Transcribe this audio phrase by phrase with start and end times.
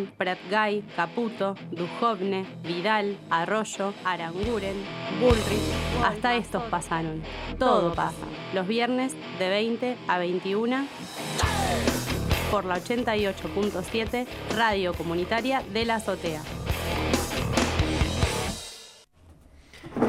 [0.00, 4.76] Guzmán, Pratgay, Caputo, Dujovne, Vidal, Arroyo, Aranguren,
[5.20, 7.22] Bullrich, hasta estos pasaron.
[7.58, 8.26] Todo pasa.
[8.54, 10.86] Los viernes de 20 a 21
[12.50, 14.26] por la 88.7
[14.56, 16.42] Radio Comunitaria de la Azotea.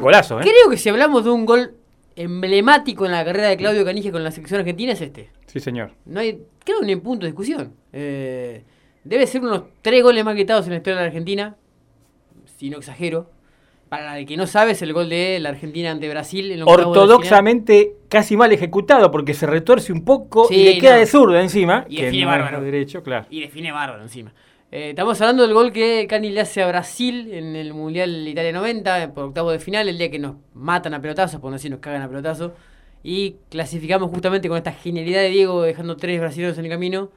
[0.00, 0.42] Golazo, ¿eh?
[0.42, 1.76] Creo que si hablamos de un gol
[2.14, 5.30] emblemático en la carrera de Claudio Canige con la selección argentina es este.
[5.46, 5.92] Sí, señor.
[6.04, 7.74] No hay, creo que no hay punto de discusión.
[7.92, 8.64] Eh,
[9.06, 11.56] debe ser unos tres goles más quitados en la historia de la Argentina,
[12.58, 13.30] si no exagero.
[13.88, 16.50] Para el que no sabe, es el gol de la Argentina ante Brasil.
[16.50, 16.62] En.
[16.62, 21.40] Ortodoxamente casi mal ejecutado porque se retuerce un poco Sí, y le queda de zurda
[21.40, 21.84] encima.
[21.88, 22.60] Y que define no bárbaro.
[22.62, 23.26] derecho, claro.
[23.30, 24.32] Y define bárbaro encima.
[24.72, 28.52] Eh, estamos hablando del gol que Cani le hace a Brasil en el Mundial Italia
[28.52, 31.56] 90, eh, por octavo de final, el día que nos matan a pelotazos, por no
[31.56, 32.50] decir nos cagan a pelotazos.
[33.04, 37.10] Y clasificamos justamente con esta genialidad de Diego, dejando tres brasileños en el camino,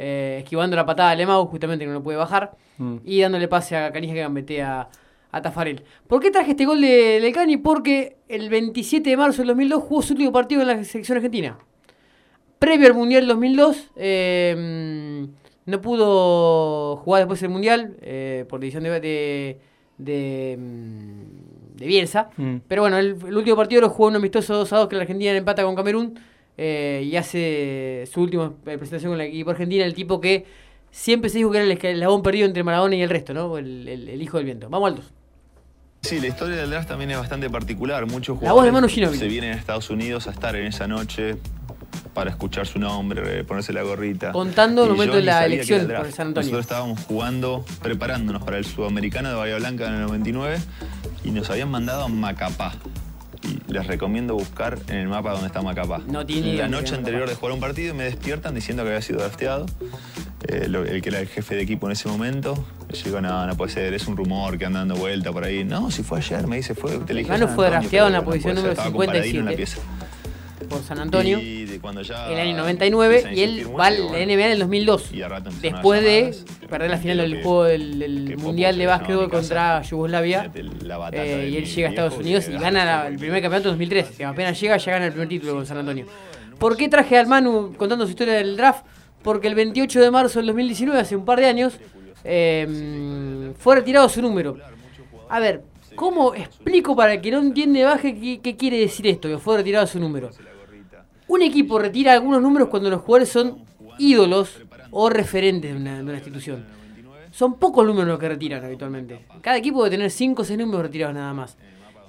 [0.00, 2.96] eh, esquivando la patada de Lemau, justamente que no lo puede bajar, Mm.
[3.04, 4.88] y dándole pase a Canija que gambetea
[5.32, 5.82] a Tafarel.
[6.06, 7.58] ¿Por qué traje este gol de, de Cani?
[7.58, 11.58] Porque el 27 de marzo del 2002 jugó su último partido en la selección argentina
[12.58, 15.26] previo al Mundial 2002, eh,
[15.66, 19.60] no pudo jugar después del Mundial eh, por decisión de, de,
[19.98, 22.30] de, mm, de Bielsa.
[22.36, 22.56] Mm.
[22.68, 25.02] Pero bueno, el, el último partido lo jugó un amistoso 2 a 2 que la
[25.02, 26.18] Argentina empata con Camerún
[26.58, 30.44] eh, y hace su última eh, presentación con el equipo argentino, el tipo que
[30.90, 33.56] siempre se dijo que era el eslabón perdido entre Maradona y el resto, ¿no?
[33.58, 34.68] El, el- el hijo del viento.
[34.68, 35.12] Vamos altos.
[36.02, 38.06] Sí, la historia del draft también es bastante particular.
[38.06, 38.72] Muchos jugadores
[39.18, 41.36] se vienen a Estados Unidos a estar en esa noche
[42.14, 44.32] para escuchar su nombre, ponerse la gorrita.
[44.32, 46.50] Contando el momento de la elección el por San Antonio.
[46.50, 50.58] Nosotros estábamos jugando, preparándonos para el Sudamericano de Bahía Blanca en el 99
[51.22, 52.74] y nos habían mandado a Macapá.
[53.70, 56.00] Les recomiendo buscar en el mapa dónde está Macapá.
[56.06, 59.02] No tiene La noche anterior de jugar un partido y me despiertan diciendo que había
[59.02, 59.66] sido drafteado.
[60.48, 62.64] Eh, lo- el que era el jefe de equipo en ese momento.
[62.92, 65.62] Yo digo, no, no puede ser, es un rumor que anda dando vuelta por ahí.
[65.64, 66.98] No, si fue ayer, me dice, fue.
[66.98, 69.38] Te elegí a Manu San fue Antonio, drafteado en la posición número estaba con Paladino
[69.40, 69.56] en la 57.
[69.56, 70.68] pieza.
[70.68, 71.38] por San Antonio.
[71.40, 74.52] Y cuando ya el año 99 empiezan a y él va a la NBA en
[74.52, 75.12] el 2002.
[75.12, 76.34] y a rato empezaron Después de
[76.68, 79.82] perder la final del juego del, Mundial de Básquetbol contra.
[79.82, 80.50] Yugoslavia.
[80.54, 84.16] Eh, y él llega a Estados Unidos y gana el primer campeonato en 2003.
[84.16, 86.06] Que apenas llega, ya gana el primer título con San Antonio.
[86.58, 88.84] ¿Por qué traje al Manu contando su historia del draft?
[89.22, 91.78] Porque el 28 de marzo del 2019, hace un par de años,
[92.24, 94.56] eh, fue retirado su número.
[95.28, 95.62] A ver,
[95.94, 99.28] ¿cómo explico para el que no entiende baje qué, qué quiere decir esto?
[99.28, 100.30] Que fue retirado su número.
[101.30, 103.62] Un equipo retira algunos números cuando los jugadores son
[104.00, 106.66] ídolos o referentes de una, de una institución.
[107.30, 109.20] Son pocos números los que retiran habitualmente.
[109.40, 111.56] Cada equipo debe tener 5 o 6 números retirados nada más.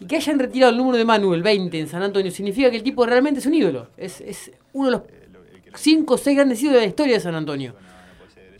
[0.00, 2.78] Y que hayan retirado el número de Manu, el 20, en San Antonio, significa que
[2.78, 3.88] el tipo realmente es un ídolo.
[3.98, 5.02] Es, es uno de los
[5.74, 7.74] 5 o 6 grandes ídolos de la historia de San Antonio.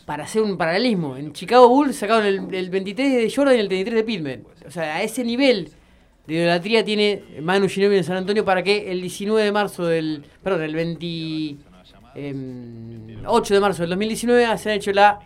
[0.05, 3.69] Para hacer un paralelismo, en Chicago Bulls sacaron el, el 23 de Jordan y el
[3.69, 4.45] 33 de Pittman.
[4.67, 5.71] O sea, a ese nivel
[6.35, 10.25] de idolatría tiene Manu Ginóbili en San Antonio para que el 19 de marzo del.
[10.43, 15.21] Perdón, el 28 de marzo del 2019 se ha hecho la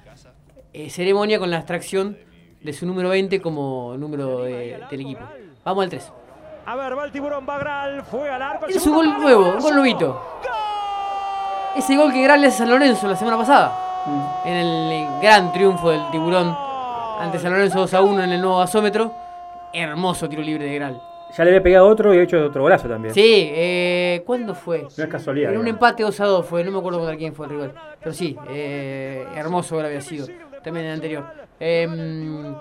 [0.73, 2.17] eh, ceremonia con la extracción
[2.63, 5.21] de su número 20 como número de- del equipo.
[5.65, 6.13] Vamos al 3.
[6.67, 8.67] A ver, va el tiburón Bagral, fue al arco.
[8.67, 10.23] Es un gol palo, nuevo, un gol novito.
[11.77, 14.41] Ese gol que Gran le hace a San Lorenzo la semana pasada.
[14.45, 16.57] En el gran triunfo del tiburón
[17.21, 19.13] ante San Lorenzo 2 a 1 en el nuevo gasómetro.
[19.75, 21.01] Hermoso tiro libre de Gral.
[21.37, 23.13] Ya le había pegado otro y había hecho otro golazo también.
[23.13, 24.83] Sí, eh, ¿cuándo fue?
[24.97, 25.51] No es casualidad.
[25.51, 25.83] En un digamos.
[25.83, 27.75] empate 2 a 2 fue, no me acuerdo contra quién fue el rival.
[27.99, 30.29] Pero sí, eh, hermoso gol había sido.
[30.63, 31.25] También en el anterior.
[31.59, 32.55] Em,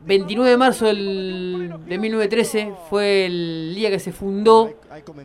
[0.00, 4.72] 29 de marzo del, de 1913 fue el día que se fundó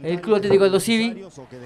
[0.04, 1.24] el Club Atlético Aldo Civi.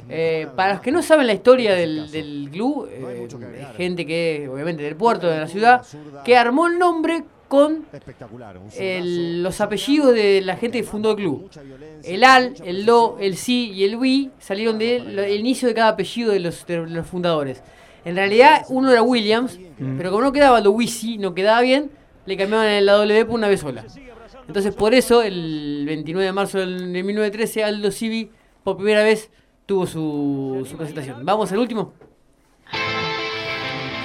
[0.09, 3.27] Eh, para los que no saben la historia del, del club, eh,
[3.75, 5.83] gente que, obviamente, del puerto de la ciudad,
[6.23, 7.85] que armó el nombre con
[8.99, 11.49] el- los apellidos de la gente que fundó el club.
[12.03, 15.89] El Al, el Lo, el Si y el Wi salieron del el inicio de cada
[15.89, 17.63] apellido de los, de los fundadores.
[18.05, 19.59] En realidad, uno era Williams,
[19.97, 21.91] pero como no quedaba lo Wisi, no quedaba bien,
[22.25, 23.83] le cambiaban el la W por una vez sola.
[24.47, 26.65] Entonces, por eso, el 29 de marzo de
[27.03, 28.29] 1913, Aldo Civi,
[28.63, 29.29] por primera vez,
[29.65, 31.25] tuvo su, su presentación.
[31.25, 31.93] Vamos al último.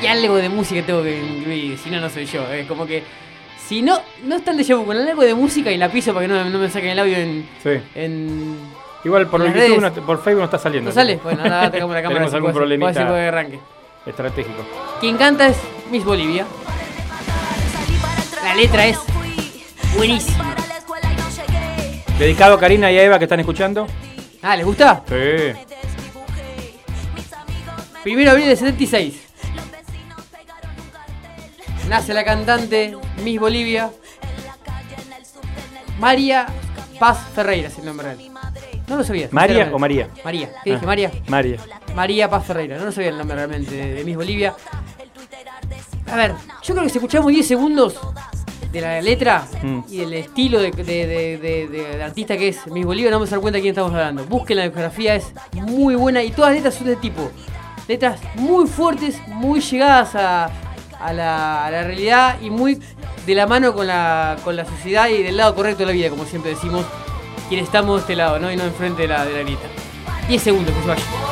[0.03, 2.43] Y algo de música tengo que incluir, si no, no soy yo.
[2.53, 3.05] Es como que,
[3.73, 6.33] si no, no están de llevo con algo de música y la piso para que
[6.35, 7.49] no, no me saquen el audio en.
[7.63, 7.71] Sí.
[7.95, 8.59] en
[9.03, 10.91] Igual por, en YouTube, no- por Facebook no está saliendo.
[10.91, 11.19] ¿No sale?
[11.25, 12.19] Bueno, ahora tengamos la cámara.
[12.31, 13.59] Tenemos algún puede ser- puede arranque.
[14.05, 14.63] estratégico.
[15.01, 15.57] Quien canta es
[15.91, 16.45] Miss Bolivia.
[18.45, 18.99] La letra es
[19.97, 20.55] buenísima.
[22.19, 23.87] Dedicado a Karina y a Eva que están escuchando.
[24.43, 25.03] Ah, ¿les gusta?
[25.09, 25.15] Sí.
[28.03, 29.32] Primero de abril de 76.
[31.93, 33.91] Nace la cantante Miss Bolivia,
[36.01, 36.47] María
[36.99, 38.31] Paz Ferreira es el nombre real.
[38.89, 39.29] No lo sabía.
[39.31, 40.09] ¿María o María?
[40.25, 40.49] María.
[40.65, 40.81] ¿Qué dije?
[40.83, 41.11] Ah, María.
[41.29, 41.57] María.
[41.95, 42.79] María Paz Ferreira.
[42.79, 44.55] No lo sabía el nombre realmente de, de Miss Bolivia.
[46.11, 47.99] A ver, yo creo que si escuchamos 10 segundos
[48.73, 49.81] de la letra Mm.
[49.91, 53.17] y del estilo de, de- de- de- de- de artista que es Miss Bolivia, no
[53.19, 54.25] vamos a dar cuenta de quién estamos hablando.
[54.25, 57.31] Busquen la biografía, es muy buena y todas las letras son de tipo.
[57.87, 60.51] Letras muy fuertes, muy llegadas a,
[61.03, 62.81] a la, a la realidad y muy
[63.27, 66.11] de la mano con la, con la sociedad y del lado correcto de la vida,
[66.11, 66.85] como siempre decimos,
[67.49, 68.51] quienes estamos de este lado, ¿no?
[68.51, 69.67] Y no enfrente de la, de la grita.
[70.29, 71.32] 10 segundos que.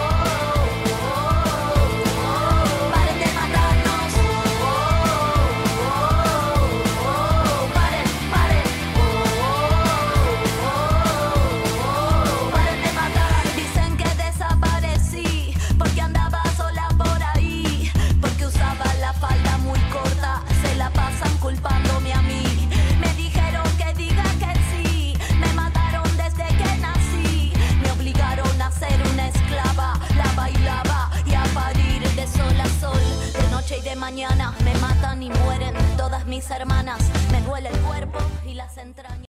[36.31, 37.01] Mis hermanas.
[37.33, 39.11] Me duele el cuerpo y las entrañas.